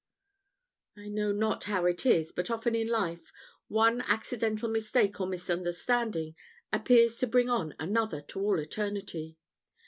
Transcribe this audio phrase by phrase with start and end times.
[0.97, 3.31] I know not how it is, but often in life,
[3.67, 6.35] one accidental mistake or misunderstanding
[6.73, 9.37] appears to bring on another to all eternity.